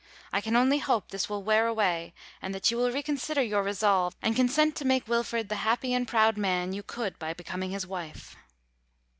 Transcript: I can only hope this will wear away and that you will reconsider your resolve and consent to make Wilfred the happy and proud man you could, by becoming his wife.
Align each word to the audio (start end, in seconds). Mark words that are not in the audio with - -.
I 0.33 0.41
can 0.41 0.55
only 0.55 0.79
hope 0.79 1.09
this 1.09 1.29
will 1.29 1.43
wear 1.43 1.67
away 1.67 2.15
and 2.41 2.55
that 2.55 2.71
you 2.71 2.77
will 2.77 2.89
reconsider 2.91 3.43
your 3.43 3.61
resolve 3.61 4.15
and 4.19 4.35
consent 4.35 4.75
to 4.77 4.83
make 4.85 5.07
Wilfred 5.07 5.47
the 5.47 5.57
happy 5.57 5.93
and 5.93 6.07
proud 6.07 6.37
man 6.39 6.73
you 6.73 6.81
could, 6.81 7.19
by 7.19 7.35
becoming 7.35 7.69
his 7.69 7.85
wife. 7.85 8.35